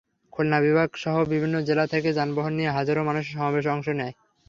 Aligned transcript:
খুলনা 0.33 0.57
বিভাগসহ 0.59 1.15
বিভিন্ন 1.33 1.55
জেলা 1.67 1.85
থেকে 1.87 2.09
যানবাহন 2.13 2.53
নিয়ে 2.55 2.75
হাজারো 2.77 3.01
মানুষ 3.09 3.23
সমাবেশে 3.33 3.69
অংশ 3.69 3.87
নেয়। 3.99 4.13